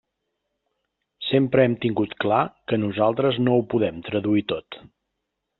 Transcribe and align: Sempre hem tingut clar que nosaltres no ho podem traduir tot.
Sempre 1.27 1.65
hem 1.67 1.75
tingut 1.85 2.17
clar 2.25 2.41
que 2.71 2.81
nosaltres 2.87 3.41
no 3.47 3.57
ho 3.61 3.69
podem 3.75 4.03
traduir 4.09 4.49
tot. 4.57 4.83